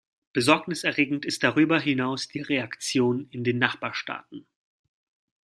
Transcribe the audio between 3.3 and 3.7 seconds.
den